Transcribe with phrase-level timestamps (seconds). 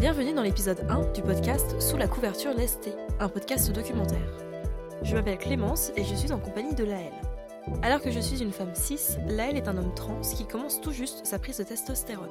[0.00, 4.32] Bienvenue dans l'épisode 1 du podcast Sous la couverture lestée, un podcast documentaire.
[5.02, 7.12] Je m'appelle Clémence et je suis en compagnie de Laëlle.
[7.82, 10.92] Alors que je suis une femme cis, Laëlle est un homme trans qui commence tout
[10.92, 12.30] juste sa prise de testostérone.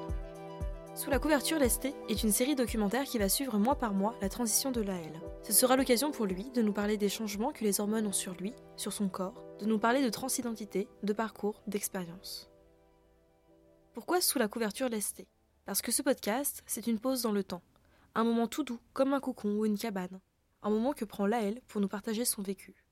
[0.96, 4.30] Sous la couverture lestée est une série documentaire qui va suivre mois par mois la
[4.30, 5.22] transition de Laëlle.
[5.44, 8.34] Ce sera l'occasion pour lui de nous parler des changements que les hormones ont sur
[8.34, 12.50] lui, sur son corps, de nous parler de transidentité, de parcours, d'expérience.
[13.93, 15.28] Pourquoi sous la couverture lestée
[15.70, 17.62] parce que ce podcast, c'est une pause dans le temps.
[18.16, 20.20] Un moment tout doux, comme un cocon ou une cabane.
[20.62, 22.84] Un moment que prend Laëlle pour nous partager son vécu.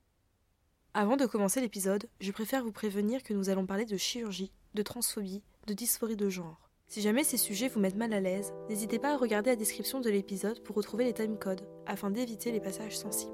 [0.94, 4.84] Avant de commencer l'épisode, je préfère vous prévenir que nous allons parler de chirurgie, de
[4.84, 6.70] transphobie, de dysphorie de genre.
[6.88, 10.00] Si jamais ces sujets vous mettent mal à l'aise, n'hésitez pas à regarder la description
[10.00, 13.34] de l'épisode pour retrouver les timecodes, afin d'éviter les passages sensibles.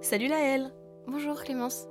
[0.00, 0.72] Salut Laëlle
[1.06, 1.86] Bonjour Clémence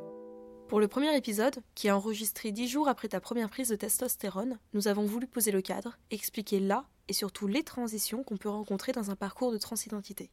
[0.68, 4.60] pour le premier épisode, qui est enregistré dix jours après ta première prise de testostérone,
[4.74, 8.94] nous avons voulu poser le cadre, expliquer là et surtout les transitions qu'on peut rencontrer
[8.94, 10.30] dans un parcours de transidentité.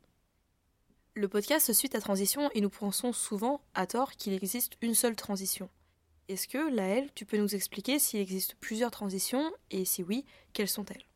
[1.14, 5.16] Le podcast suit ta transition et nous pensons souvent, à tort, qu'il existe une seule
[5.16, 5.68] transition.
[6.28, 10.68] Est-ce que, Laëlle, tu peux nous expliquer s'il existe plusieurs transitions et si oui, quelles
[10.68, 11.06] sont-elles?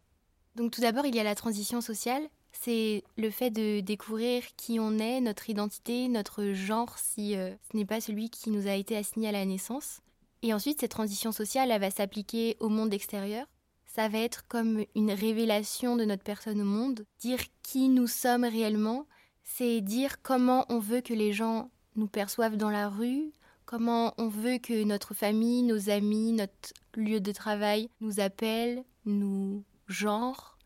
[0.57, 4.79] Donc tout d'abord, il y a la transition sociale c'est le fait de découvrir qui
[4.81, 8.75] on est, notre identité, notre genre, si euh, ce n'est pas celui qui nous a
[8.75, 10.01] été assigné à la naissance.
[10.43, 13.47] Et ensuite, cette transition sociale, elle va s'appliquer au monde extérieur.
[13.93, 17.05] Ça va être comme une révélation de notre personne au monde.
[17.19, 19.09] Dire qui nous sommes réellement,
[19.43, 23.33] c'est dire comment on veut que les gens nous perçoivent dans la rue,
[23.67, 29.65] comment on veut que notre famille, nos amis, notre lieu de travail nous appellent, nous
[29.89, 30.57] genre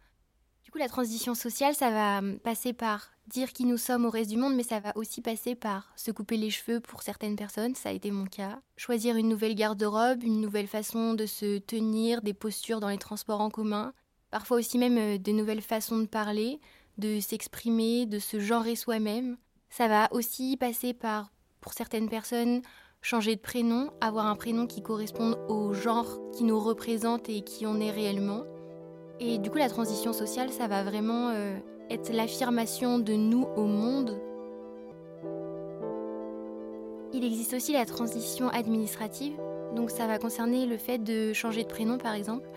[0.79, 4.37] la transition sociale, ça va hum, passer par dire qui nous sommes au reste du
[4.37, 7.89] monde, mais ça va aussi passer par se couper les cheveux pour certaines personnes, ça
[7.89, 8.59] a été mon cas.
[8.77, 13.41] Choisir une nouvelle garde-robe, une nouvelle façon de se tenir, des postures dans les transports
[13.41, 13.93] en commun.
[14.31, 16.61] Parfois aussi même euh, de nouvelles façons de parler,
[16.99, 19.37] de s'exprimer, de se genrer soi-même.
[19.71, 22.63] Ça va aussi passer par, pour certaines personnes,
[23.01, 27.67] changer de prénom, avoir un prénom qui corresponde au genre qui nous représente et qui
[27.67, 28.45] on est réellement.
[29.21, 31.57] Et du coup, la transition sociale, ça va vraiment euh,
[31.91, 34.21] être l'affirmation de nous au monde.
[37.13, 39.37] Il existe aussi la transition administrative,
[39.77, 42.49] donc ça va concerner le fait de changer de prénom par exemple.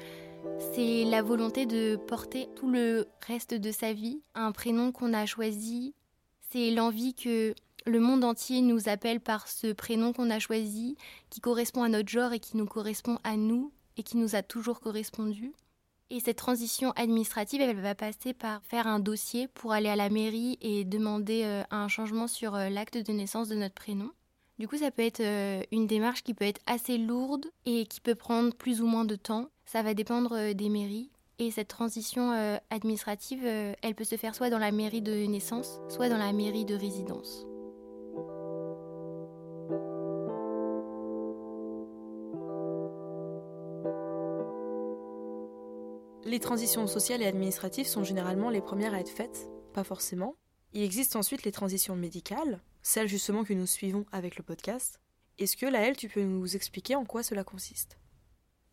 [0.73, 5.27] C'est la volonté de porter tout le reste de sa vie un prénom qu'on a
[5.27, 5.93] choisi.
[6.49, 7.53] C'est l'envie que
[7.85, 10.97] le monde entier nous appelle par ce prénom qu'on a choisi,
[11.29, 14.41] qui correspond à notre genre et qui nous correspond à nous et qui nous a
[14.41, 15.53] toujours correspondu.
[16.09, 20.09] Et cette transition administrative, elle va passer par faire un dossier pour aller à la
[20.09, 24.11] mairie et demander euh, un changement sur euh, l'acte de naissance de notre prénom.
[24.57, 27.99] Du coup, ça peut être euh, une démarche qui peut être assez lourde et qui
[27.99, 29.49] peut prendre plus ou moins de temps.
[29.65, 31.11] Ça va dépendre des mairies.
[31.39, 32.31] Et cette transition
[32.71, 36.65] administrative, elle peut se faire soit dans la mairie de naissance, soit dans la mairie
[36.65, 37.45] de résidence.
[46.27, 50.35] Les transitions sociales et administratives sont généralement les premières à être faites, pas forcément.
[50.73, 54.99] Il existe ensuite les transitions médicales, celles justement que nous suivons avec le podcast.
[55.37, 57.97] Est-ce que Laëlle, tu peux nous expliquer en quoi cela consiste?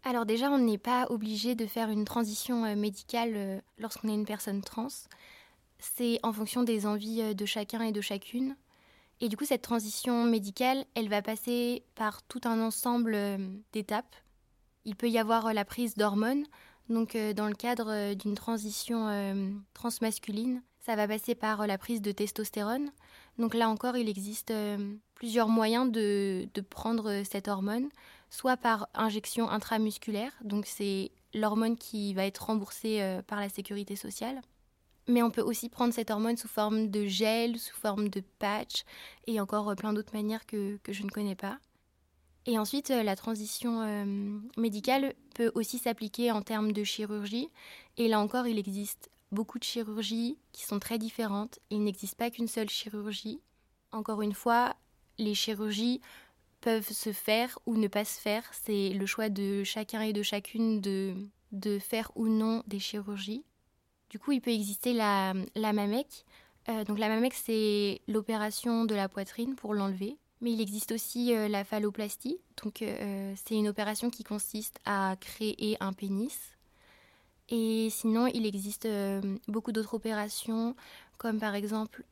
[0.03, 4.15] Alors déjà, on n'est pas obligé de faire une transition euh, médicale euh, lorsqu'on est
[4.15, 4.89] une personne trans.
[5.79, 8.57] C'est en fonction des envies euh, de chacun et de chacune.
[9.21, 13.17] Et du coup, cette transition médicale, elle va passer par tout un ensemble
[13.73, 14.17] d'étapes.
[14.85, 16.45] Il peut y avoir la prise d'hormones,
[16.89, 21.79] donc, euh, dans le cadre euh, d'une transition euh, transmasculine, ça va passer par la
[21.79, 22.91] prise de testostérone.
[23.39, 24.53] Donc là encore, il existe
[25.15, 27.89] plusieurs moyens de, prendre cette hormone,
[28.29, 34.41] soit par injection intramusculaire, donc c'est l'hormone qui va être remboursée par la sécurité sociale.
[35.09, 38.85] Mais on peut aussi prendre cette hormone sous forme de gel, sous forme de patch,
[39.27, 41.59] et encore plein d'autres manières que je ne connais pas.
[42.47, 47.49] Et ensuite, euh, la transition euh, médicale peut aussi s'appliquer en termes de chirurgie.
[47.97, 51.59] Et là encore, il existe beaucoup de chirurgies qui sont très différentes.
[51.71, 53.41] Il n'existe pas qu'une seule chirurgie.
[53.93, 54.77] Encore une fois,
[55.19, 56.01] les chirurgies
[56.61, 58.45] peuvent se faire ou ne pas se faire.
[58.53, 63.45] C'est le choix de chacun et de chacune de, faire ou non des chirurgies.
[64.11, 66.25] Du coup, il peut exister la, la MAMEC.
[66.69, 70.19] Euh, donc la MAMEC, c'est l'opération de la poitrine pour l'enlever.
[70.45, 72.37] Mais il existe aussi euh, la phalloplastie.
[72.63, 76.39] Donc, euh, c'est une opération qui consiste à créer un pénis.
[77.49, 80.77] Et sinon, il existe euh, beaucoup d'autres opérations,
[81.17, 82.05] comme par exemple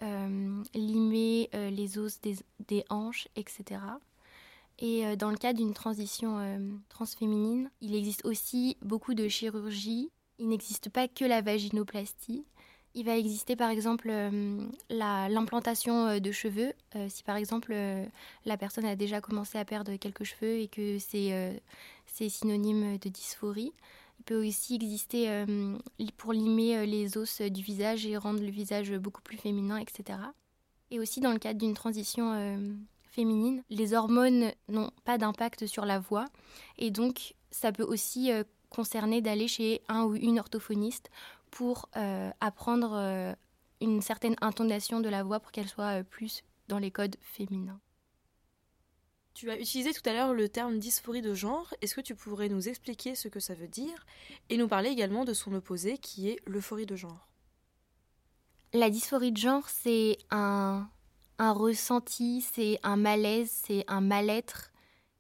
[0.75, 3.81] limer les os des, hanches, etc.
[4.79, 6.39] Et dans le cas d'une transition
[6.89, 12.45] transféminine, il existe aussi beaucoup de chirurgies Il n'existe pas que la vaginoplastie.
[12.95, 16.73] Il va exister par exemple euh, l'implantation euh, de cheveux.
[16.95, 17.75] Euh, si par exemple
[18.45, 23.73] la personne a déjà commencé à perdre quelques cheveux et que c'est synonyme de dysphorie.
[24.21, 25.45] Il peut aussi exister
[26.17, 30.17] pour limer les os du visage et rendre le visage beaucoup plus féminin, etc.
[30.93, 32.57] Et aussi dans le cadre d'une transition
[33.11, 36.27] féminine, les hormones n'ont pas d'impact sur la voix
[36.79, 38.31] et donc ça peut aussi
[38.71, 41.11] concerner d'aller chez un ou une orthophoniste
[41.53, 43.35] pour euh, apprendre euh,
[43.81, 47.79] une certaine intonation de la voix pour qu'elle soit euh, plus dans les codes féminins.
[49.35, 51.73] Tu as utilisé tout à l'heure le terme dysphorie de genre.
[51.81, 54.07] Est-ce que tu pourrais nous expliquer ce que ça veut dire
[54.49, 57.29] et nous parler également de son opposé qui est l'euphorie de genre?
[58.73, 60.89] La dysphorie de genre, c'est un,
[61.39, 64.73] un ressenti, c'est un malaise, c'est un mal-être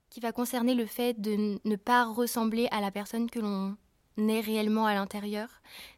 [0.08, 3.76] qui va concerner le fait de ne pas ressembler à la personne que l'on
[4.17, 5.49] est réellement à l'intérieur.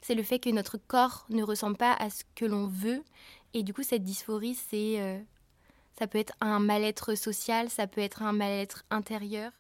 [0.01, 3.03] C'est le fait que notre corps ne ressemble pas à ce que l'on veut.
[3.53, 5.19] Et du coup, cette dysphorie, c'est, euh,
[5.99, 9.53] ça peut être un mal-être social, ça peut être un mal-être intérieur.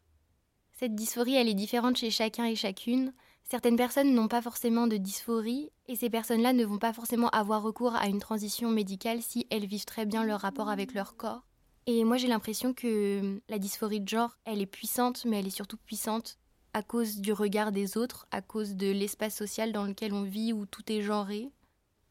[0.72, 3.12] Cette dysphorie, elle est différente chez chacun et chacune.
[3.44, 7.62] Certaines personnes n'ont pas forcément de dysphorie et ces personnes-là ne vont pas forcément avoir
[7.62, 11.42] recours à une transition médicale si elles vivent très bien leur rapport avec leur corps.
[11.86, 15.46] Et moi, j'ai l'impression que hum, la dysphorie de genre, elle est puissante, mais elle
[15.46, 16.38] est surtout puissante
[16.74, 20.52] à cause du regard des autres, à cause de l'espace social dans lequel on vit
[20.52, 21.50] où tout est genré.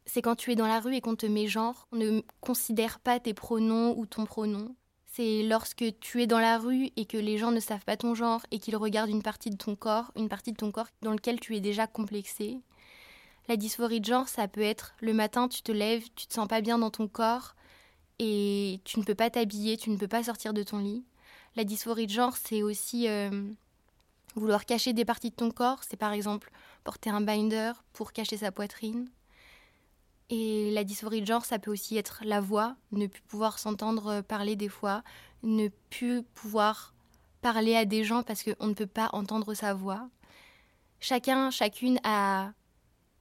[0.05, 2.99] C'est quand tu es dans la rue et qu'on te met genre, on ne considère
[2.99, 4.75] pas tes pronoms ou ton pronom.
[5.05, 8.15] C'est lorsque tu es dans la rue et que les gens ne savent pas ton
[8.15, 11.11] genre et qu'ils regardent une partie de ton corps, une partie de ton corps dans
[11.11, 12.57] lequel tu es déjà complexé.
[13.47, 16.47] La dysphorie de genre, ça peut être le matin, tu te lèves, tu te sens
[16.47, 17.55] pas bien dans ton corps,
[18.19, 21.03] et tu ne peux pas t'habiller, tu ne peux pas sortir de ton lit.
[21.55, 23.51] La dysphorie de genre, c'est aussi euh,
[24.35, 25.83] vouloir cacher des parties de ton corps.
[25.87, 26.51] C'est par exemple
[26.83, 29.09] porter un binder pour cacher sa poitrine.
[30.29, 34.21] Et la dysphorie de genre, ça peut aussi être la voix, ne plus pouvoir s'entendre
[34.21, 35.03] parler des fois,
[35.43, 36.93] ne plus pouvoir
[37.41, 40.09] parler à des gens parce qu'on ne peut pas entendre sa voix.
[40.99, 42.53] Chacun, chacune a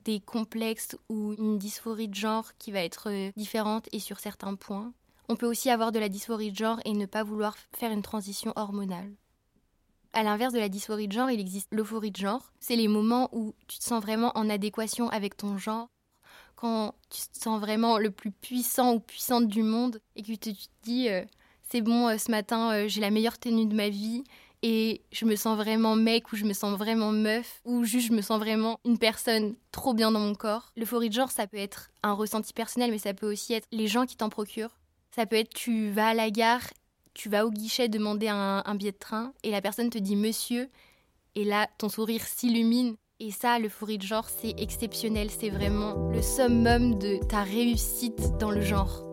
[0.04, 4.54] des complexes ou une dysphorie de genre qui va être euh, différente et sur certains
[4.54, 4.92] points.
[5.28, 8.02] On peut aussi avoir de la dysphorie de genre et ne pas vouloir faire une
[8.02, 9.12] transition hormonale.
[10.12, 12.52] À l'inverse de la dysphorie de genre, il existe l'euphorie de genre.
[12.60, 15.88] C'est les moments où tu te sens vraiment en adéquation avec ton genre,
[16.54, 20.54] quand tu te sens vraiment le plus puissant ou puissante du monde et que tu
[20.54, 21.24] te dis euh,
[21.62, 24.22] c'est bon, euh, ce matin j'ai la meilleure tenue de ma vie,
[24.62, 28.12] et je me sens vraiment mec ou je me sens vraiment meuf ou juste je
[28.12, 30.72] me sens vraiment une personne trop bien dans mon corps.
[30.76, 33.88] L'euphorie de genre, ça peut être un ressenti personnel, mais ça peut aussi être les
[33.88, 34.78] gens qui t'en procurent.
[35.14, 36.62] Ça peut être tu vas à la gare,
[37.14, 40.68] tu vas au guichet demander un, billet de train et la personne te dit monsieur.
[41.34, 42.96] Et là ton sourire s'illumine.
[43.20, 48.50] Et ça, l'euphorie de genre, c'est exceptionnel, c'est vraiment le summum de ta réussite dans
[48.50, 49.06] le genre.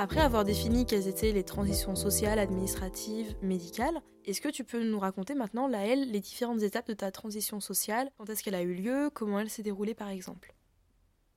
[0.00, 5.00] Après avoir défini quelles étaient les transitions sociales, administratives, médicales, est-ce que tu peux nous
[5.00, 8.10] raconter maintenant, Laëlle, les différentes étapes de ta transition sociale?
[8.16, 9.10] Quand est-ce qu'elle a eu lieu?
[9.12, 10.54] Comment elle s'est déroulée par exemple?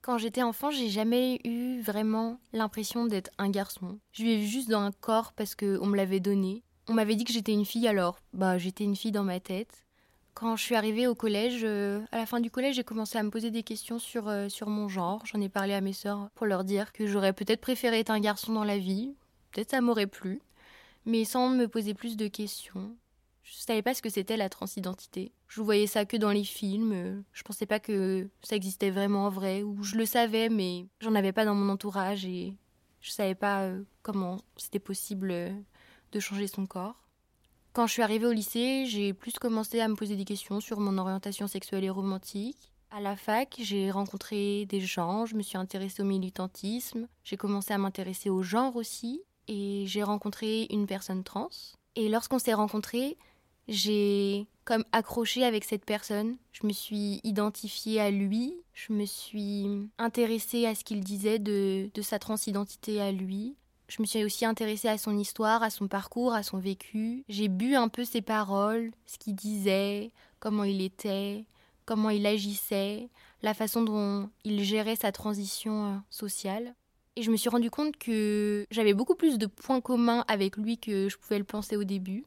[0.02, 4.00] Quand j'étais enfant, j'ai jamais eu vraiment l'impression d'être un garçon.
[4.12, 6.64] Je vivais juste dans un corps parce qu'on me l'avait donné.
[6.88, 9.86] On m'avait dit que j'étais une fille alors, bah j'étais une fille dans ma tête.
[10.34, 13.24] Quand je suis arrivée au collège, euh, à la fin du collège, j'ai commencé à
[13.24, 15.24] me poser des questions sur, euh, sur mon genre.
[15.26, 18.20] J'en ai parlé à mes sœurs pour leur dire que j'aurais peut-être préféré être un
[18.20, 19.14] garçon dans la vie.
[19.52, 20.42] Peut-être ça m'aurait plu.
[21.06, 22.96] Mais sans me poser plus de questions.
[23.44, 25.34] Je savais pas ce que c'était la transidentité.
[25.48, 27.24] Je voyais ça que dans les films.
[27.34, 29.64] Je pensais pas que ça existait vraiment en vrai.
[29.64, 32.56] Ou je le savais, mais j'en avais pas dans mon entourage et
[33.02, 35.34] je savais pas euh, comment c'était possible
[36.12, 36.96] de changer son corps.
[37.74, 40.80] Quand je suis arrivée au lycée, j'ai plus commencé à me poser des questions sur
[40.80, 42.72] mon orientation sexuelle et romantique.
[42.90, 47.74] À la fac, j'ai rencontré des gens, je me suis intéressée au militantisme, j'ai commencé
[47.74, 51.50] à m'intéresser au genre aussi, et j'ai rencontré une personne trans.
[51.96, 53.18] Et lorsqu'on s'est rencontrés,
[53.72, 59.90] j'ai comme accroché avec cette personne, je me suis identifiée à lui, je me suis
[59.98, 63.56] intéressée à ce qu'il disait de, sa transidentité à lui,
[63.88, 67.26] je me suis aussi intéressée à son histoire, à son parcours, à son vécu.
[67.28, 71.46] J'ai bu un peu ses paroles, ce qu'il disait, comment il était,
[71.86, 73.10] comment il agissait,
[73.42, 76.74] la façon dont il gérait sa transition euh, sociale.
[77.18, 80.78] Et je me suis rendu compte que j'avais beaucoup plus de points communs avec lui
[80.78, 82.24] que je pouvais le penser au début.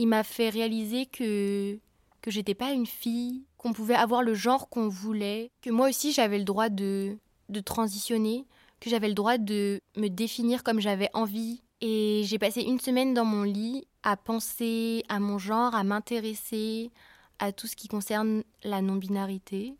[0.00, 1.78] Il m'a fait réaliser que
[2.22, 6.12] que j'étais pas une fille, qu'on pouvait avoir le genre qu'on voulait, que moi aussi
[6.12, 7.18] j'avais le droit de
[7.50, 8.46] de transitionner,
[8.80, 13.12] que j'avais le droit de me définir comme j'avais envie Et j'ai passé une semaine
[13.12, 16.90] dans mon lit à penser à mon genre, à m'intéresser
[17.38, 19.76] à tout ce qui concerne la non-binarité.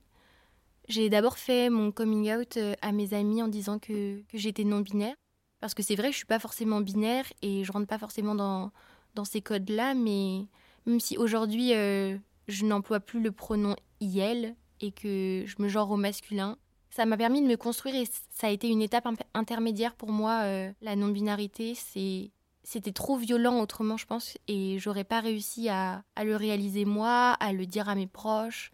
[0.88, 5.14] J'ai d'abord fait mon coming out euh, à mes amis en disant que, j'étais non-binaire.
[5.60, 8.72] Parce que c'est vrai, je suis pas forcément binaire et je rentre pas forcément dans,
[9.14, 10.46] dans ces codes-là, mais
[10.86, 12.16] même si aujourd'hui euh,
[12.48, 16.56] je n'emploie plus le pronom IL et que je me genre au masculin,
[16.90, 20.42] ça m'a permis de me construire et ça a été une étape intermédiaire pour moi.
[20.42, 22.30] Euh, la non-binarité, c'est
[22.62, 27.32] c'était trop violent autrement, je pense, et j'aurais pas réussi à, à, le réaliser moi,
[27.40, 28.70] à le dire à mes proches.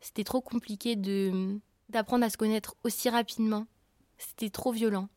[0.00, 3.66] C'était trop compliqué de d'apprendre à se connaître aussi rapidement.
[4.18, 5.08] C'était trop violent.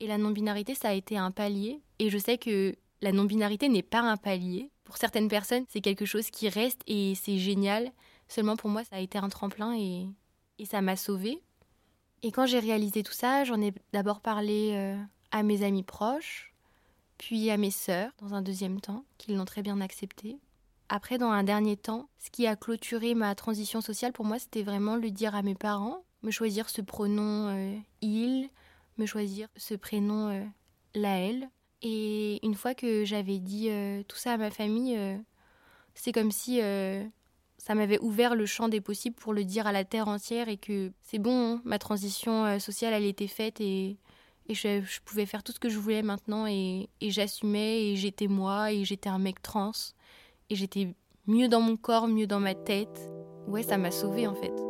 [0.00, 1.80] Et la non-binarité, ça a été un palier.
[1.98, 4.70] Et je sais que la non-binarité n'est pas un palier.
[4.84, 7.90] Pour certaines personnes, c'est quelque chose qui reste et c'est génial.
[8.28, 10.06] Seulement pour moi, ça a été un tremplin et,
[10.64, 11.42] ça m'a sauvée.
[12.22, 14.96] Et quand j'ai réalisé tout ça, j'en ai d'abord parlé euh,
[15.30, 16.52] à mes amis proches,
[17.16, 20.38] puis à mes sœurs dans un deuxième temps, qui l'ont très bien accepté.
[20.88, 24.62] Après, dans un dernier temps, ce qui a clôturé ma transition sociale pour moi, c'était
[24.62, 28.48] vraiment le dire à mes parents, me choisir ce pronom euh, il,
[28.96, 30.44] me choisir ce prénom euh,
[30.94, 31.48] Laël.
[31.82, 34.98] Et une fois que j'avais dit euh, tout ça à ma famille,
[35.94, 36.60] c'est comme si
[37.58, 40.56] ça m'avait ouvert le champ des possibles pour le dire à la terre entière et
[40.56, 43.98] que c'est bon, hein, ma transition sociale, elle était faite et,
[44.48, 48.28] et je, pouvais faire tout ce que je voulais maintenant et, et j'assumais et j'étais
[48.28, 49.72] moi et j'étais un mec trans
[50.50, 50.94] et j'étais
[51.26, 53.10] mieux dans mon corps, mieux dans ma tête.
[53.46, 54.67] Ouais, ça m'a sauvée en fait.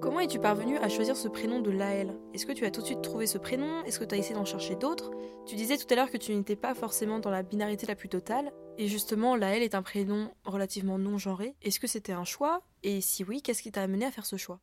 [0.00, 2.16] Comment es-tu parvenue à choisir ce prénom de Laël?
[2.32, 3.84] Est-ce que tu as tout de suite trouvé ce prénom?
[3.84, 5.10] Est-ce que tu as essayé d'en chercher d'autres?
[5.46, 8.08] Tu disais tout à l'heure que tu n'étais pas forcément dans la binarité la plus
[8.08, 8.50] totale.
[8.78, 11.54] Et justement, Laël est un prénom relativement non genré.
[11.60, 12.62] Est-ce que c'était un choix?
[12.82, 14.58] Et si oui, qu'est-ce qui t'a amené à faire ce choix?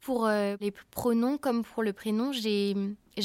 [0.00, 2.74] Pour euh, les pronoms comme pour le prénom, j'ai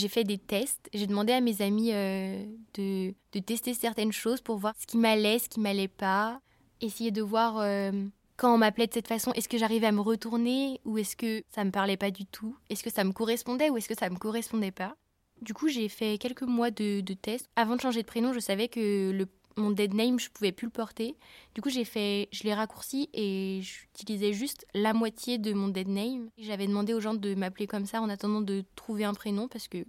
[0.09, 0.89] fait des tests.
[0.93, 2.45] J'ai demandé à mes amis euh,
[2.75, 6.39] de, de, tester certaines choses pour voir ce qui m'allait, ce qui m'allait pas.
[6.81, 7.91] Essayer de voir euh,
[8.37, 11.43] quand on m'appelait de cette façon, est-ce que j'arrivais à me retourner ou est-ce que
[11.49, 12.55] ça me parlait pas du tout?
[12.69, 14.95] Est-ce que ça me correspondait ou est-ce que ça me correspondait pas?
[15.41, 17.49] Du coup, j'ai fait quelques mois de, tests.
[17.55, 20.65] Avant de changer de prénom, je savais que le, mon dead name, je pouvais plus
[20.65, 21.15] le porter.
[21.55, 25.87] Du coup, j'ai fait, je l'ai raccourci et j'utilisais juste la moitié de mon dead
[25.87, 26.29] name.
[26.37, 29.67] J'avais demandé aux gens de m'appeler comme ça en attendant de trouver un prénom parce
[29.67, 29.79] que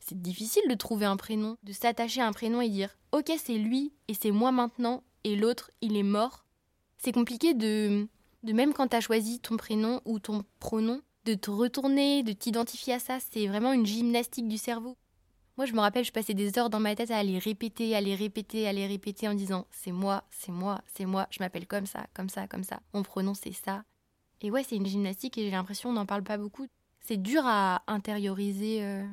[0.00, 3.58] c'est difficile de trouver un prénom, de s'attacher à un prénom et dire OK, c'est
[3.58, 6.44] lui et c'est moi maintenant et l'autre, il est mort
[6.98, 8.06] c'est compliqué de,
[8.42, 12.32] de même quand tu as choisi ton prénom ou ton pronom, de te retourner, de
[12.32, 13.18] t'identifier à ça.
[13.30, 14.96] C'est vraiment une gymnastique du cerveau.
[15.56, 18.00] Moi, je me rappelle, je passais des heures dans ma tête à aller répéter, à
[18.00, 21.66] les répéter, à les répéter en disant c'est moi, c'est moi, c'est moi, je m'appelle
[21.66, 22.80] comme ça, comme ça, comme ça.
[22.94, 23.82] Mon pronom, c'est ça.
[24.40, 26.68] Et ouais, c'est une gymnastique et j'ai l'impression qu'on n'en parle pas beaucoup.
[27.00, 29.04] C'est dur à intérioriser euh,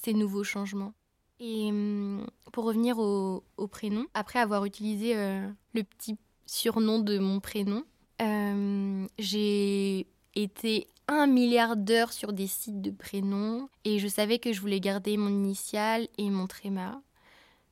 [0.00, 0.94] ces nouveaux changements.
[1.40, 6.16] Et hum, pour revenir au, prénom, après avoir utilisé euh, le petit
[6.50, 7.84] surnom de mon prénom.
[8.20, 14.52] Euh, j'ai été un milliard d'heures sur des sites de prénoms et je savais que
[14.52, 17.02] je voulais garder mon initial et mon tréma.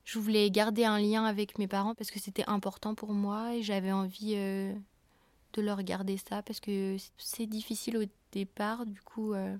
[0.04, 3.62] Je voulais garder un lien avec mes parents parce que c'était important pour moi et
[3.62, 4.72] j'avais envie euh,
[5.54, 8.86] de leur garder ça parce que c'est difficile au départ.
[8.86, 9.56] Du coup, euh,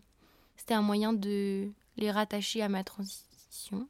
[0.57, 3.89] c'était un moyen de les rattacher à ma transition.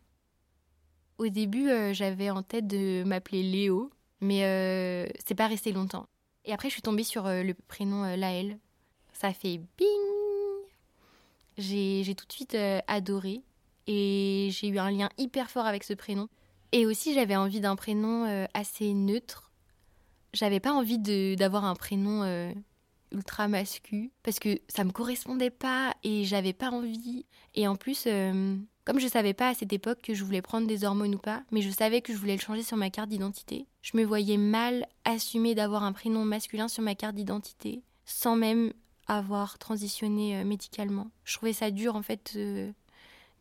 [1.19, 6.07] Au début, j'avais en tête de m'appeler Léo mais euh, c'est pas resté longtemps.
[6.45, 8.59] Et après, je suis tombée sur euh, le prénom euh, Laël.
[9.13, 9.87] Ça fait bing
[11.57, 12.57] J'ai tout de suite
[12.87, 13.43] adoré.
[13.87, 16.29] Et j'ai eu un lien hyper fort avec ce prénom.
[16.73, 19.51] Et aussi, j'avais envie d'un prénom assez neutre.
[20.35, 20.99] J'avais pas envie
[21.37, 22.53] d'avoir un prénom
[23.11, 27.25] ultra mascu parce que ça me correspondait pas et j'avais pas envie.
[27.55, 28.07] Et en plus,
[28.89, 31.43] comme je savais pas à cette époque que je voulais prendre des hormones ou pas,
[31.51, 34.37] mais je savais que je voulais le changer sur ma carte d'identité, je me voyais
[34.37, 38.73] mal assumer d'avoir un prénom masculin sur ma carte d'identité sans même
[39.07, 41.11] avoir transitionné euh, médicalement.
[41.25, 42.39] Je trouvais ça dur en fait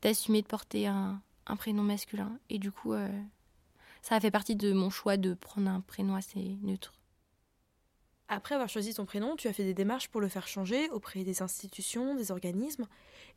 [0.02, 1.22] d'assumer de porter un,
[1.58, 3.10] prénom masculin et du coup euh,
[4.02, 6.94] ça a fait partie de mon choix de prendre un prénom assez neutre.
[8.30, 11.24] Après avoir choisi ton prénom, tu as fait des démarches pour le faire changer auprès
[11.24, 12.88] des institutions, des organismes.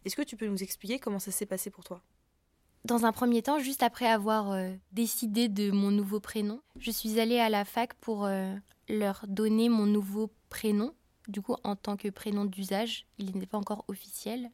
[0.05, 2.03] Est-ce que tu peux nous expliquer comment ça s'est passé pour toi?
[2.85, 7.21] Dans un premier temps, juste après avoir euh, décidé de mon nouveau prénom, je suis
[7.21, 8.55] allée à la fac pour euh,
[8.89, 10.95] leur donner mon nouveau prénom.
[11.29, 14.51] Du coup, en tant que prénom d'usage, il n'était pas encore officiel.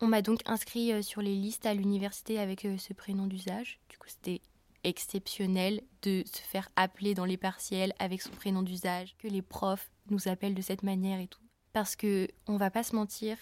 [0.00, 3.80] On m'a donc inscrit euh, sur les listes à l'université avec ce prénom d'usage.
[3.88, 4.42] Du coup, c'était
[4.84, 9.90] exceptionnel de se faire appeler dans les partiels avec son prénom d'usage, que les profs
[10.10, 11.42] nous appellent de cette manière et tout.
[11.72, 13.38] Parce que, on va pas se mentir,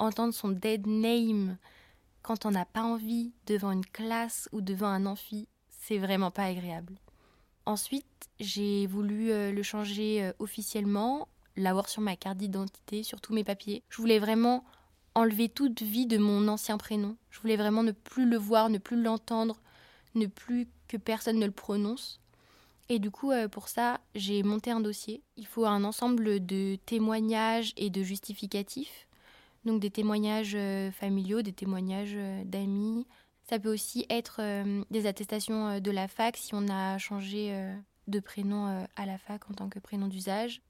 [0.00, 1.56] entendre son dead name
[2.24, 6.44] quand on n'a pas envie devant une classe ou devant un amphi, c'est vraiment pas
[6.44, 6.98] agréable.
[7.66, 13.34] Ensuite, j'ai voulu euh, le changer euh, officiellement, l'avoir sur ma carte d'identité, sur tous
[13.34, 13.82] mes papiers.
[13.90, 14.64] Je voulais vraiment
[15.14, 17.16] enlever toute vie de mon ancien prénom.
[17.30, 19.60] Je voulais vraiment ne plus le voir, ne plus l'entendre,
[20.14, 22.20] ne plus que personne ne le prononce.
[22.88, 25.22] Et du coup, euh, pour ça, j'ai monté un dossier.
[25.36, 29.06] Il faut un ensemble de témoignages et de justificatifs.
[29.64, 30.56] Donc des témoignages
[30.92, 33.06] familiaux, des témoignages d'amis,
[33.48, 37.52] ça peut aussi être euh, des attestations euh, de la fac si on a changé
[37.52, 37.74] euh,
[38.08, 40.62] de prénom à la fac en tant que prénom d'usage.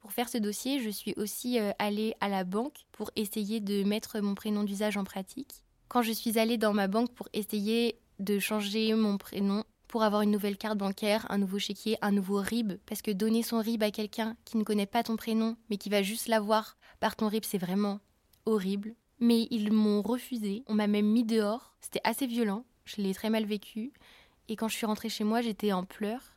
[0.00, 4.18] Pour faire ce dossier, je suis aussi allée à la banque pour essayer de mettre
[4.18, 5.62] mon prénom d'usage en pratique.
[5.86, 10.22] Quand je suis allée dans ma banque pour essayer de changer mon prénom pour avoir
[10.22, 13.84] une nouvelle carte bancaire, un nouveau chéquier, un nouveau RIB, parce que donner son RIB
[13.84, 17.28] à quelqu'un qui ne connaît pas ton prénom, mais qui va juste l'avoir par ton
[17.28, 18.00] RIB, c'est vraiment
[18.46, 20.64] horrible mais ils m'ont refusé.
[20.66, 21.76] On m'a même mis dehors.
[21.80, 22.64] C'était assez violent.
[22.84, 23.92] Je l'ai très mal vécu.
[24.48, 26.36] Et quand je suis rentrée chez moi, j'étais en pleurs.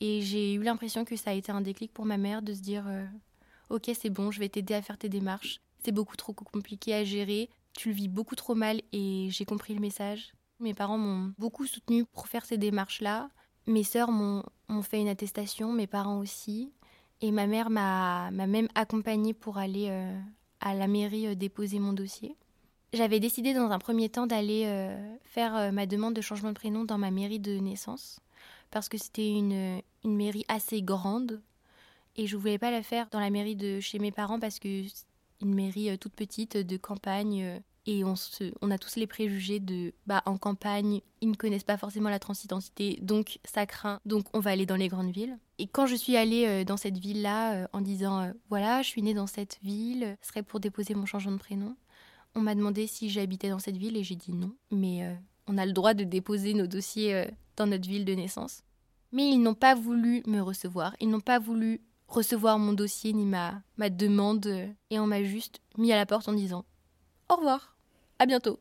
[0.00, 2.62] Et j'ai eu l'impression que ça a été un déclic pour ma mère de se
[2.62, 3.04] dire euh,
[3.68, 5.60] Ok, c'est bon, je vais t'aider à faire tes démarches.
[5.84, 7.50] C'est beaucoup trop compliqué à gérer.
[7.74, 10.32] Tu le vis beaucoup trop mal et j'ai compris le message.
[10.58, 13.28] Mes parents m'ont beaucoup soutenu pour faire ces démarches-là.
[13.66, 14.42] Mes sœurs m'ont
[14.82, 16.72] fait une attestation, mes parents aussi.
[17.20, 20.18] Et ma mère m'a même accompagnée pour aller euh,
[20.62, 22.34] à la mairie euh, déposer mon dossier.
[22.94, 26.54] J'avais décidé dans un premier temps d'aller euh, faire euh, ma demande de changement de
[26.54, 28.20] prénom dans ma mairie de naissance
[28.70, 31.42] parce que c'était une, une, mairie assez grande
[32.16, 34.58] et je ne voulais pas la faire dans la mairie de chez mes parents parce
[34.58, 34.84] que
[35.42, 38.14] une mairie toute petite de campagne et on,
[38.70, 42.98] a tous les préjugés de bah en campagne ils ne connaissent pas forcément la transidentité
[43.02, 45.36] donc ça craint donc on va aller dans les grandes villes.
[45.58, 48.82] Et quand je suis allée euh, dans cette ville là euh, en disant euh, voilà
[48.82, 51.76] je suis née dans cette ville ce serait pour déposer mon changement de prénom
[52.34, 54.52] on m'a demandé si j'habitais dans cette ville et j'ai dit non.
[54.70, 58.62] Mais on a le droit de déposer nos dossiers dans notre ville de naissance.
[59.12, 60.96] Mais ils n'ont pas voulu me recevoir.
[60.98, 64.46] Ils n'ont pas voulu recevoir mon dossier ni ma demande
[64.88, 66.64] et on m'a juste mis à la porte en disant
[67.32, 67.71] au revoir,
[68.22, 68.60] à bientôt.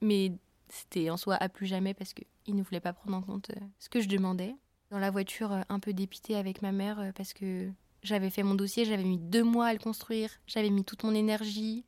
[0.00, 0.32] Mais
[0.68, 3.60] c'était en soi à plus jamais parce qu'il ne voulait pas prendre en compte euh,
[3.80, 4.54] ce que je demandais.
[4.90, 7.68] Dans la voiture, euh, un peu dépitée avec ma mère euh, parce que
[8.02, 11.14] j'avais fait mon dossier, j'avais mis deux mois à le construire, j'avais mis toute mon
[11.14, 11.84] énergie,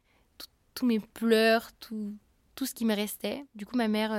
[0.75, 2.17] tous mes pleurs, tout,
[2.57, 3.47] tout ce qui me restait.
[3.55, 4.13] Du coup, ma mère,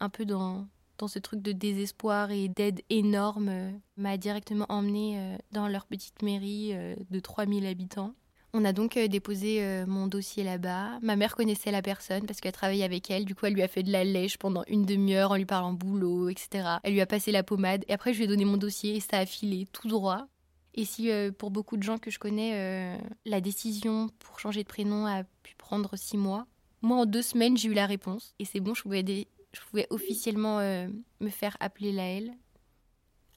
[0.00, 0.66] un peu dans,
[0.98, 6.74] dans ce truc de désespoir et d'aide énorme, m'a directement emmenée dans leur petite mairie
[7.10, 8.14] de 3000 habitants.
[8.52, 10.98] On a donc euh, déposé euh, mon dossier là-bas.
[11.02, 13.24] Ma mère connaissait la personne parce qu'elle travaillait avec elle.
[13.24, 15.72] Du coup, elle lui a fait de la lèche pendant une demi-heure en lui parlant
[15.72, 16.78] boulot, etc.
[16.82, 17.84] Elle lui a passé la pommade.
[17.86, 20.26] Et après, je lui ai donné mon dossier et ça a filé tout droit.
[20.74, 24.68] Et si euh, pour beaucoup de gens que je connais, la décision pour changer de
[24.68, 26.46] prénom a pu prendre six mois,
[26.82, 31.28] moi en deux semaines j'ai eu la réponse et c'est bon, je pouvais, officiellement me
[31.28, 32.32] faire appeler Laëlle.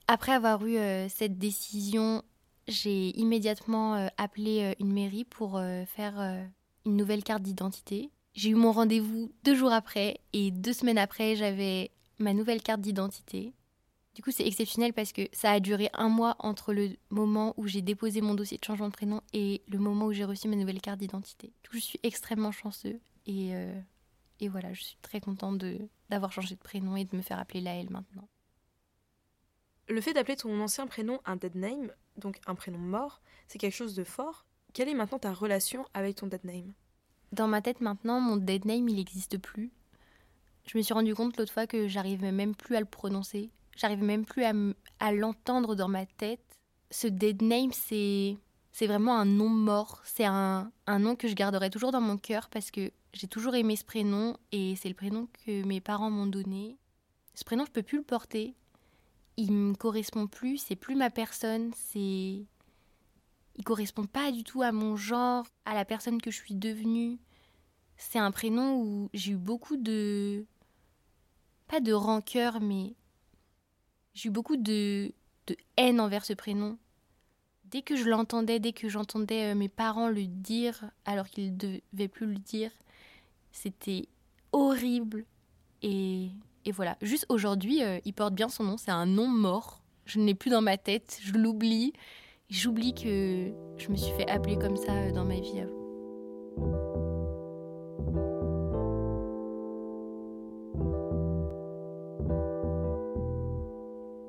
[0.06, 0.76] Après avoir eu
[1.08, 2.22] cette décision
[2.66, 6.18] j'ai immédiatement euh, appelé euh, une mairie pour euh, faire
[6.86, 8.10] une nouvelle carte d'identité.
[8.34, 12.80] J'ai eu mon rendez-vous deux jours après et deux semaines après, j'avais ma nouvelle carte
[12.80, 13.52] d'identité.
[14.14, 17.66] Du coup, c'est exceptionnel parce que ça a duré un mois entre le moment où
[17.66, 20.56] j'ai déposé mon dossier de changement de prénom et le moment où j'ai reçu ma
[20.56, 21.52] nouvelle carte d'identité.
[21.72, 23.50] Je suis extrêmement chanceux et,
[24.38, 25.64] et voilà, je suis très contente
[26.10, 28.28] d'avoir changé de prénom et de me faire appeler Laëlle maintenant.
[29.88, 33.74] Le fait d'appeler ton ancien prénom un dead name, donc un prénom mort, c'est quelque
[33.74, 34.46] chose de fort.
[34.72, 36.72] Quelle est maintenant ta relation avec ton dead name?
[37.32, 39.72] Dans ma tête maintenant, mon dead name, il n'existe plus.
[40.66, 43.50] Je me suis rendu compte l'autre fois que j'arrivais même plus à le prononcer.
[43.76, 46.40] J'arrivais même plus à, l'entendre dans ma tête.
[46.90, 48.38] Ce dead name, c'est
[48.72, 50.00] c'est vraiment un nom mort.
[50.04, 53.54] C'est un, un, nom que je garderai toujours dans mon cœur parce que j'ai toujours
[53.54, 56.78] aimé ce prénom et c'est le prénom que mes parents m'ont donné.
[57.34, 58.54] Ce prénom, je peux plus le porter
[59.36, 62.44] il me correspond plus, c'est plus ma personne, c'est
[63.56, 67.18] il correspond pas du tout à mon genre, à la personne que je suis devenue.
[67.96, 70.44] C'est un prénom où j'ai eu beaucoup de
[71.68, 72.94] pas de rancœur mais
[74.14, 75.12] j'ai eu beaucoup de
[75.46, 76.78] de haine envers ce prénom.
[77.64, 81.80] Dès que je l'entendais, dès que j'entendais euh, mes parents le dire alors qu'ils ne
[81.92, 82.70] devaient plus le dire,
[83.52, 84.08] c'était
[84.52, 85.24] horrible
[85.82, 86.30] et
[86.64, 89.82] et voilà, juste aujourd'hui, euh, il porte bien son nom, c'est un nom mort.
[90.06, 91.92] Je ne l'ai plus dans ma tête, je l'oublie.
[92.48, 95.64] J'oublie que je me suis fait appeler comme ça euh, dans ma vie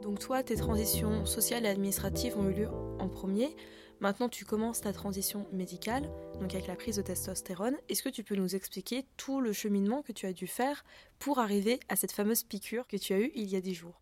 [0.01, 2.69] Donc toi, tes transitions sociales et administratives ont eu lieu
[2.99, 3.55] en premier,
[4.01, 7.77] Maintenant, tu commences ta transition médicale, donc avec la prise de testostérone.
[7.89, 10.83] Est-ce que tu peux nous expliquer tout le cheminement que tu as dû faire
[11.19, 14.01] pour arriver à cette fameuse piqûre que tu as eue il y a 10 jours?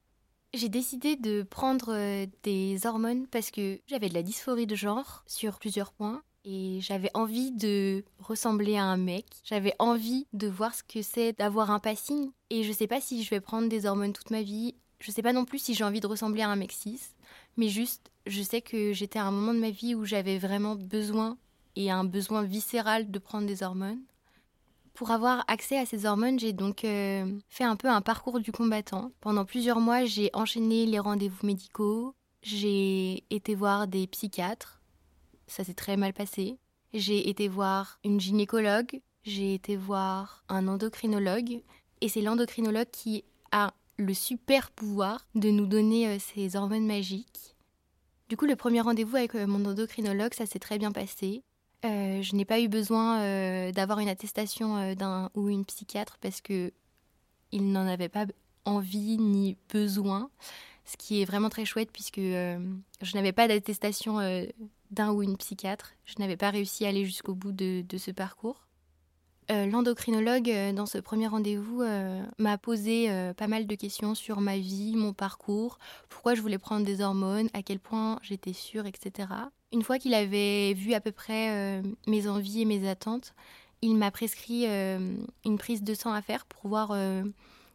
[0.54, 5.24] J'ai décidé de prendre euh, des hormones parce que j'avais de la dysphorie de genre
[5.26, 9.26] sur plusieurs points et j'avais envie de ressembler à un mec.
[9.44, 12.32] J'avais envie de voir ce que c'est d'avoir un passing.
[12.50, 14.76] Et je sais pas si je vais prendre des hormones toute ma vie.
[15.00, 17.00] Je sais pas non plus si j'ai envie de ressembler à un mec cis.
[17.58, 20.76] Mais juste, je sais que j'étais à un moment de ma vie où j'avais vraiment
[20.76, 21.38] besoin
[21.76, 24.02] et un besoin viscéral de prendre des hormones.
[24.94, 28.52] Pour avoir accès à ces hormones, j'ai donc euh, fait un peu un parcours du
[28.52, 29.12] combattant.
[29.22, 34.82] Pendant plusieurs mois, j'ai enchaîné les rendez-vous médicaux, j'ai été voir des psychiatres,
[35.48, 36.60] ça s'est très mal passé.
[36.94, 41.64] J'ai été voir une gynécologue, j'ai été voir un endocrinologue,
[42.02, 47.56] et c'est l'endocrinologue qui a le super pouvoir de nous donner euh, ces hormones magiques.
[48.30, 51.44] Du coup, le premier rendez-vous avec euh, mon endocrinologue, ça s'est très bien passé.
[51.86, 53.20] Euh, je n'ai pas eu besoin
[53.72, 56.72] d'avoir une attestation d'un ou une psychiatre parce que
[57.52, 58.26] il n'en avait pas
[58.64, 60.30] envie ni besoin,
[60.86, 64.20] ce qui est vraiment très chouette puisque je n'avais pas d'attestation
[64.92, 65.92] d'un ou une psychiatre.
[66.06, 68.66] Je n'avais pas réussi à aller jusqu'au bout de, ce parcours.
[69.52, 74.42] Euh, l'endocrinologue, euh, dans ce premier rendez-vous, euh, m'a posé pas mal de questions sur
[74.42, 75.78] ma vie, mon parcours,
[76.10, 79.30] pourquoi je voulais prendre des hormones, à quel point j'étais sûre, etc.
[79.72, 83.34] Une fois qu'il avait vu à peu près mes envies et mes attentes,
[83.82, 86.96] il m'a prescrit une prise de sang à faire pour voir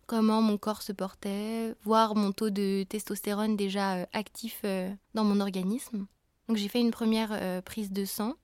[0.06, 4.64] comment mon corps se portait, voir mon taux de testostérone déjà actif
[5.14, 6.06] dans mon organisme.
[6.48, 8.34] Donc j'ai fait une première prise de sang.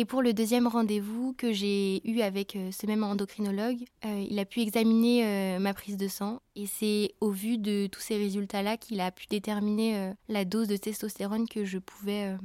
[0.00, 4.38] Et pour le deuxième rendez-vous que j'ai eu avec euh, ce même endocrinologue, euh, il
[4.38, 8.76] a pu examiner ma prise de sang et c'est au vu de tous ces résultats-là
[8.76, 12.36] qu'il a pu déterminer la dose de testostérone que je pouvais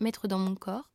[0.00, 0.88] mettre dans mon corps.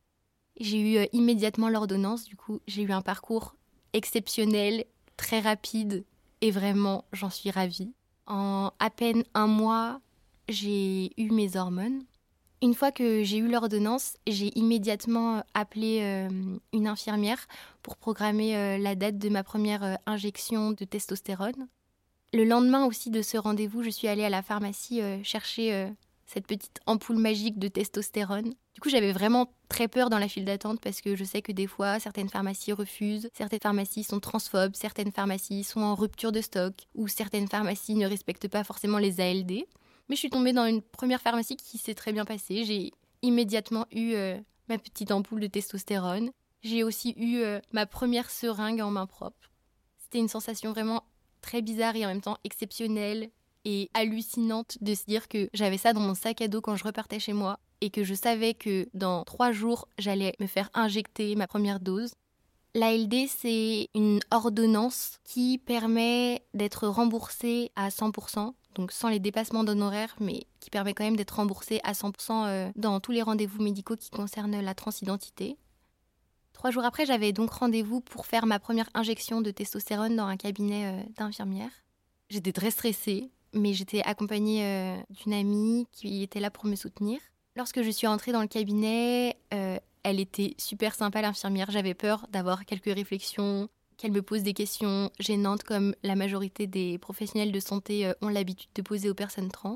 [0.58, 3.54] J'ai eu immédiatement l'ordonnance, du coup j'ai eu un parcours
[3.92, 6.04] exceptionnel, très rapide
[6.40, 7.92] et vraiment j'en suis ravie.
[8.26, 10.00] En à peine un mois,
[10.48, 12.02] j'ai eu mes hormones.
[12.60, 16.28] Une fois que j'ai eu l'ordonnance, j'ai immédiatement euh, appelé euh,
[16.72, 17.46] une infirmière
[17.82, 21.68] pour programmer euh, la date de ma première injection de testostérone.
[22.34, 25.88] Le lendemain aussi de ce rendez-vous, je suis allée à la pharmacie chercher
[26.26, 28.52] cette petite ampoule magique de testostérone.
[28.74, 31.52] Du coup, j'avais vraiment très peur dans la file d'attente parce que je sais que
[31.52, 36.42] des fois, certaines pharmacies refusent, certaines pharmacies sont transphobes, certaines pharmacies sont en rupture de
[36.42, 39.64] stock ou certaines pharmacies ne respectent pas forcément les ALD.
[40.08, 42.64] Mais je suis tombée dans une première pharmacie qui s'est très bien passée.
[42.64, 42.92] J'ai
[43.22, 46.30] immédiatement eu euh, ma petite ampoule de testostérone.
[46.62, 49.50] J'ai aussi eu euh, ma première seringue en main propre.
[49.98, 51.04] C'était une sensation vraiment
[51.40, 53.30] très bizarre et en même temps exceptionnelle
[53.64, 56.84] et hallucinante de se dire que j'avais ça dans mon sac à dos quand je
[56.84, 61.34] repartais chez moi et que je savais que dans trois jours, j'allais me faire injecter
[61.36, 62.12] ma première dose.
[62.74, 70.14] L'ALD, c'est une ordonnance qui permet d'être remboursée à 100% donc sans les dépassements d'honoraires,
[70.20, 73.96] mais qui permet quand même d'être remboursé à 100% euh, dans tous les rendez-vous médicaux
[73.96, 75.56] qui concernent la transidentité.
[76.52, 80.36] Trois jours après, j'avais donc rendez-vous pour faire ma première injection de testostérone dans un
[80.36, 81.70] cabinet euh, d'infirmière.
[82.30, 87.18] J'étais très stressée, mais j'étais accompagnée euh, d'une amie qui était là pour me soutenir.
[87.56, 91.72] Lorsque je suis entrée dans le cabinet, elle était super sympa, l'infirmière.
[91.72, 96.96] J'avais peur d'avoir quelques réflexions, qu'elle me pose des questions gênantes comme la majorité des
[96.98, 99.74] professionnels de santé euh, ont l'habitude de poser aux personnes trans.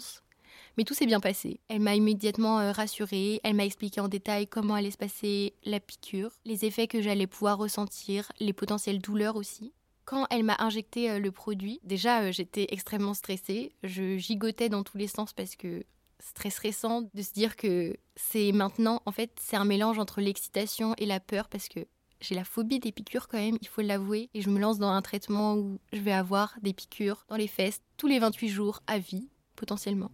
[0.78, 1.60] Mais tout s'est bien passé.
[1.68, 5.80] Elle m'a immédiatement euh, rassurée, elle m'a expliqué en détail comment allait se passer la
[5.80, 9.74] piqûre, les effets que j'allais pouvoir ressentir, les potentielles douleurs aussi.
[10.04, 14.98] Quand elle m'a injecté euh, le produit, déjà j'étais extrêmement stressée, je gigotais dans tous
[14.98, 15.82] les sens parce que
[16.20, 20.20] c'est très stressant de se dire que c'est maintenant, en fait, c'est un mélange entre
[20.20, 21.80] l'excitation et la peur parce que
[22.22, 24.88] j'ai la phobie des piqûres quand même, il faut l'avouer, et je me lance dans
[24.88, 28.80] un traitement où je vais avoir des piqûres dans les fesses tous les 28 jours
[28.86, 30.10] à vie, potentiellement.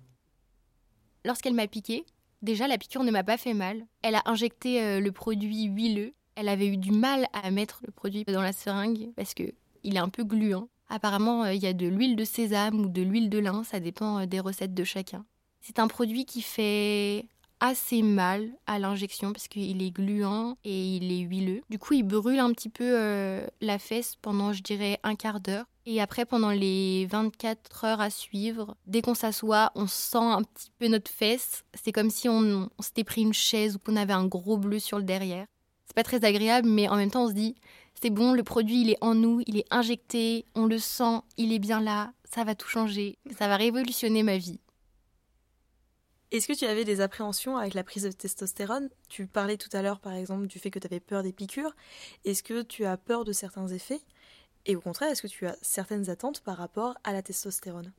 [1.25, 2.07] Lorsqu'elle m'a piqué,
[2.43, 3.87] déjà la piqûre ne m'a pas fait mal.
[4.03, 6.15] Elle a injecté euh, le produit huileux.
[6.35, 9.97] Elle avait eu du mal à mettre le produit dans la seringue parce que il
[9.97, 10.69] est un peu gluant.
[10.89, 13.81] Apparemment, euh, il y a de l'huile de sésame ou de l'huile de lin, ça
[13.81, 15.27] dépend euh, des recettes de chacun.
[15.61, 17.27] C'est un produit qui fait
[17.61, 21.63] assez mal à l'injection parce qu'il est gluant et il est huileux.
[21.71, 25.41] Du coup, il brûle un petit peu euh, la fesse pendant, je dirais, un quart
[25.41, 25.67] d'heure.
[25.87, 30.71] Et après, pendant les 24 heures à suivre, dès qu'on s'assoit, on sent un petit
[30.79, 31.65] peu notre fesse.
[31.75, 34.79] C'est comme si on, on s'était pris une chaise ou qu'on avait un gros bleu
[34.79, 35.47] sur le derrière.
[35.87, 37.55] C'est pas très agréable, mais en même temps, on se dit,
[38.01, 41.53] c'est bon, le produit, il est en nous, il est injecté, on le sent, il
[41.53, 44.61] est bien là, ça va tout changer, ça va révolutionner ma vie.
[46.31, 48.91] Est-ce que tu avais des appréhensions avec la prise de testostérone?
[49.09, 51.75] Tu parlais tout à l'heure, par exemple, du fait que tu avais peur des piqûres.
[52.27, 54.03] Est-ce que tu as peur de certains effets?
[54.67, 57.93] Et au contraire, est-ce que tu as certaines attentes par rapport à la testostérone?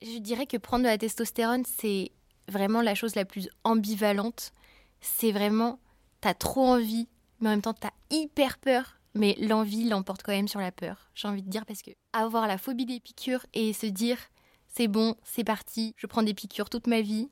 [0.00, 2.12] Je dirais que prendre de la testostérone, c'est
[2.48, 4.54] vraiment la chose la plus ambivalente.
[5.02, 5.80] C'est vraiment,
[6.22, 7.08] t'as trop envie,
[7.40, 8.94] mais en même temps, t'as hyper peur.
[9.14, 12.46] Mais l'envie l'emporte quand même sur la peur, j'ai envie de dire, parce que avoir
[12.46, 14.18] la phobie des piqûres et se dire
[14.68, 17.28] c'est bon, c'est parti, je prends des piqûres toute ma vie.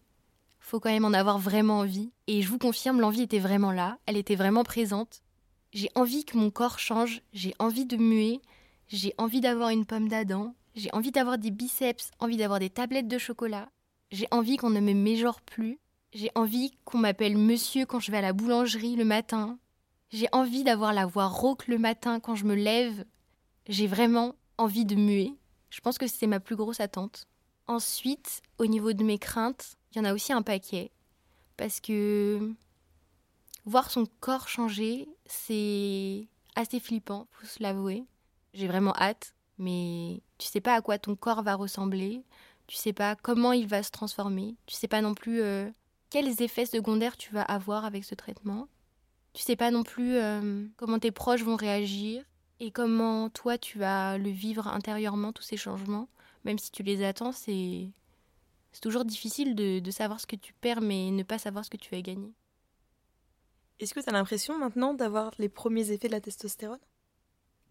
[0.58, 2.10] Faut quand même en avoir vraiment envie.
[2.26, 5.22] Et je vous confirme, l'envie était vraiment là, elle était vraiment présente.
[5.72, 8.40] J'ai envie que mon corps change, j'ai envie de muer,
[8.88, 13.08] j'ai envie d'avoir une pomme d'Adam, j'ai envie d'avoir des biceps, envie d'avoir des tablettes
[13.08, 13.68] de chocolat,
[14.10, 15.78] j'ai envie qu'on ne me méjore plus,
[16.12, 19.58] j'ai envie qu'on m'appelle monsieur quand je vais à la boulangerie le matin,
[20.10, 23.04] j'ai envie d'avoir la voix rauque le matin quand je me lève,
[23.68, 25.34] j'ai vraiment envie de muer.
[25.70, 27.26] Je pense que c'est ma plus grosse attente.
[27.66, 30.90] Ensuite, au niveau de mes craintes, il y en a aussi un paquet.
[31.56, 32.54] Parce que
[33.64, 38.04] voir son corps changer, c'est assez flippant, faut se l'avouer.
[38.54, 42.24] J'ai vraiment hâte, mais tu sais pas à quoi ton corps va ressembler,
[42.66, 45.70] tu sais pas comment il va se transformer, tu sais pas non plus euh,
[46.10, 48.68] quels effets secondaires tu vas avoir avec ce traitement.
[49.32, 52.24] Tu sais pas non plus euh, comment tes proches vont réagir
[52.60, 56.08] et comment toi tu vas le vivre intérieurement, tous ces changements?
[56.44, 57.90] Même si tu les attends, c'est
[58.76, 61.78] c'est toujours difficile de, savoir ce que tu perds, mais ne pas savoir ce que
[61.78, 62.30] tu vas gagner.
[63.80, 66.78] Est-ce que tu as l'impression maintenant d'avoir les premiers effets de la testostérone?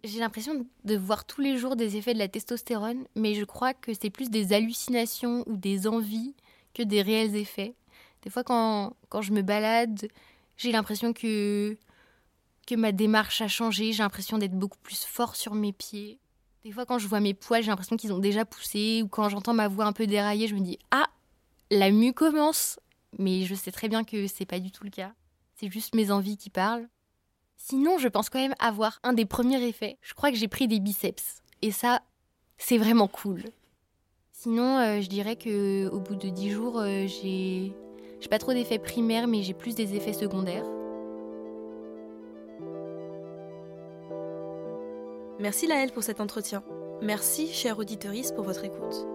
[0.03, 3.75] J'ai l'impression de voir tous les jours des effets de la testostérone, mais je crois
[3.75, 6.33] que c'est plus des hallucinations ou des envies
[6.73, 7.75] que des réels effets.
[8.23, 10.07] Des fois, quand, quand je me balade,
[10.57, 11.77] j'ai l'impression que,
[12.65, 16.19] que ma démarche a changé, j'ai l'impression d'être beaucoup plus fort sur mes pieds.
[16.63, 19.29] Des fois, quand je vois mes poils, j'ai l'impression qu'ils ont déjà poussé, ou quand
[19.29, 21.07] j'entends ma voix un peu déraillée, je me dis Ah,
[21.69, 22.79] la mue commence
[23.19, 25.13] Mais je sais très bien que c'est pas du tout le cas.
[25.55, 26.87] C'est juste mes envies qui parlent.
[27.55, 29.97] Sinon, je pense quand même avoir un des premiers effets.
[30.01, 31.41] Je crois que j'ai pris des biceps.
[31.61, 32.01] Et ça,
[32.57, 33.43] c'est vraiment cool.
[34.31, 37.07] Sinon, euh, je dirais que au bout de dix jours, euh.
[37.07, 40.65] J'ai pas trop d'effets primaires, mais j'ai plus des effets secondaires.
[45.37, 46.63] Merci Laëlle pour cet entretien.
[47.01, 49.05] Merci, chère auditeurice, pour votre écoute.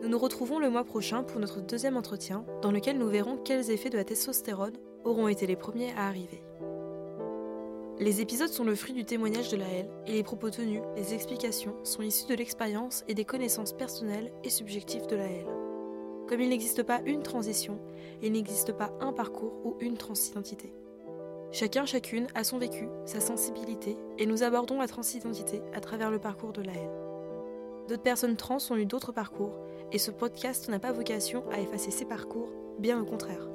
[0.00, 3.72] Nous nous retrouvons le mois prochain pour notre deuxième entretien, dans lequel nous verrons quels
[3.72, 6.40] effets de la testostérone auront été les premiers à arriver.
[7.98, 11.74] Les épisodes sont le fruit du témoignage de Laëlle, et les propos tenus, les explications,
[11.82, 15.48] sont issus de l'expérience et des connaissances personnelles et subjectives de Laëlle.
[16.28, 17.80] Comme il n'existe pas une transition,
[18.22, 20.72] il n'existe pas un parcours ou une transidentité.
[21.52, 26.20] Chacun, chacune a son vécu, sa sensibilité, et nous abordons la transidentité à travers le
[26.20, 26.90] parcours de la haine.
[27.88, 29.58] D'autres personnes trans ont eu d'autres parcours,
[29.90, 33.48] et ce podcast n'a pas vocation à effacer ces parcours, bien au contraire.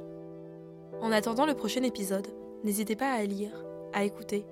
[0.99, 2.27] En attendant le prochain épisode,
[2.65, 4.45] n'hésitez pas à lire, à écouter,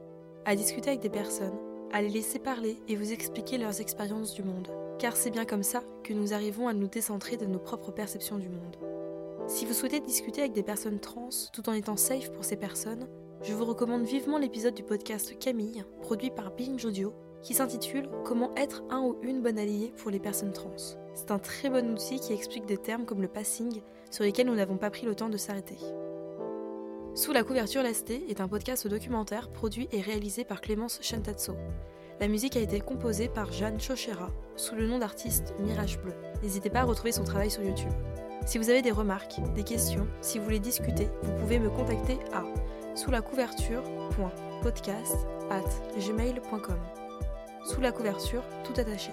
[0.45, 1.59] à discuter avec des personnes,
[1.91, 5.63] à les laisser parler et vous expliquer leurs expériences du monde, car c'est bien comme
[5.63, 8.77] ça que nous arrivons à nous décentrer de nos propres perceptions du monde.
[9.47, 13.05] Si vous souhaitez discuter avec des personnes trans tout en étant safe pour ces personnes,
[13.43, 18.55] je vous recommande vivement l'épisode du podcast Camille, produit par Binge Audio, qui s'intitule Comment
[18.55, 20.71] être un ou une bonne alliée pour les personnes trans.
[21.13, 24.55] C'est un très bon outil qui explique des termes comme le passing sur lesquels nous
[24.55, 25.75] n'avons pas pris le temps de s'arrêter.
[27.15, 31.53] Sous la couverture lestée est un podcast documentaire produit et réalisé par Clémence Chantatso.
[32.21, 36.13] La musique a été composée par Jeanne Chochera sous le nom d'artiste Mirage Bleu.
[36.41, 37.91] N'hésitez pas à retrouver son travail sur YouTube.
[38.45, 42.17] Si vous avez des remarques, des questions, si vous voulez discuter, vous pouvez me contacter
[42.33, 42.43] à
[42.95, 45.15] sous la couverture.podcast
[45.49, 45.63] at
[45.99, 46.79] gmail.com.
[47.65, 49.11] Sous la couverture, tout attaché.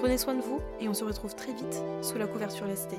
[0.00, 2.98] Prenez soin de vous et on se retrouve très vite sous la couverture lestée.